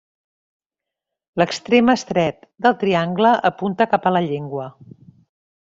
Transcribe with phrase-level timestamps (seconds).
[1.41, 4.69] L'extrem estret del triangle apunta cap a la llengua.